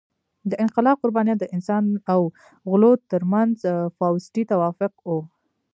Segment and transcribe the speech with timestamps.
[0.49, 2.21] د انقلاب قربانیان د انسان او
[2.69, 3.55] غلو تر منځ
[3.97, 5.19] فاوستي توافق وو.